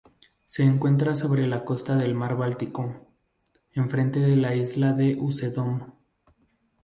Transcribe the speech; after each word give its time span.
Se 0.47 0.63
encuentra 0.63 1.13
sobre 1.15 1.45
la 1.45 1.63
costa 1.63 1.95
del 1.95 2.15
mar 2.15 2.35
Báltico, 2.35 3.07
enfrente 3.75 4.19
de 4.19 4.35
la 4.35 4.55
isla 4.55 4.93
de 4.93 5.13
Usedom. 5.15 5.91